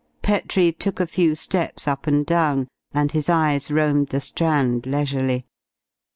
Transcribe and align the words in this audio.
Petrie 0.23 0.71
took 0.71 0.99
a 0.99 1.05
few 1.05 1.35
steps 1.35 1.87
up 1.87 2.07
and 2.07 2.25
down, 2.25 2.67
and 2.91 3.11
his 3.11 3.29
eyes 3.29 3.69
roamed 3.69 4.07
the 4.07 4.19
Strand 4.19 4.87
leisurely. 4.87 5.45